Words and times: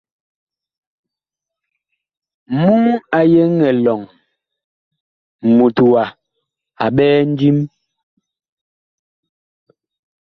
Muŋ 2.59 2.83
a 3.17 3.19
yeŋ 3.33 3.53
elɔŋ 3.69 4.01
mut 5.55 5.77
wa 5.91 6.03
a 6.83 6.85
ɓɛɛ 6.95 7.19
ndim. 7.31 7.57